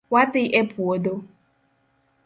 Wadhi 0.13 0.43
e 0.59 0.63
puodho 0.71 1.13